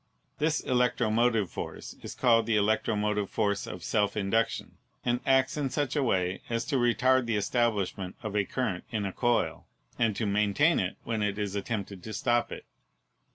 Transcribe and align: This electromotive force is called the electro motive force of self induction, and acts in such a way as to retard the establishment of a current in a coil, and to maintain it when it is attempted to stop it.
This 0.39 0.61
electromotive 0.61 1.51
force 1.51 1.95
is 2.01 2.15
called 2.15 2.47
the 2.47 2.55
electro 2.55 2.95
motive 2.95 3.29
force 3.29 3.67
of 3.67 3.83
self 3.83 4.17
induction, 4.17 4.77
and 5.05 5.19
acts 5.27 5.57
in 5.57 5.69
such 5.69 5.95
a 5.95 6.01
way 6.01 6.41
as 6.49 6.65
to 6.65 6.77
retard 6.77 7.27
the 7.27 7.35
establishment 7.35 8.15
of 8.23 8.35
a 8.35 8.43
current 8.43 8.83
in 8.89 9.05
a 9.05 9.13
coil, 9.13 9.67
and 9.99 10.15
to 10.15 10.25
maintain 10.25 10.79
it 10.79 10.95
when 11.03 11.21
it 11.21 11.37
is 11.37 11.53
attempted 11.53 12.01
to 12.01 12.13
stop 12.13 12.51
it. 12.51 12.65